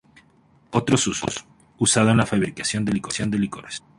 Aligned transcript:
Otros 0.71 1.05
usos: 1.05 1.45
usado 1.77 2.09
en 2.09 2.17
la 2.17 2.25
fabricación 2.25 2.85
de 2.85 2.93
licores. 3.37 3.83